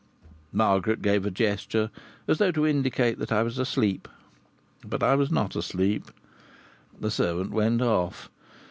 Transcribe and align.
Margaret 0.51 1.03
gave 1.03 1.27
a 1.27 1.29
gesture 1.29 1.91
as 2.27 2.39
though 2.39 2.49
to 2.53 2.65
indicate 2.65 3.19
that 3.19 3.31
I 3.31 3.43
was 3.43 3.59
asleep. 3.59 4.07
But 4.83 5.03
I 5.03 5.13
was 5.13 5.29
not 5.29 5.55
asleep. 5.55 6.09
The 6.99 7.11
servant 7.11 7.51
went 7.51 7.83
off. 7.83 8.27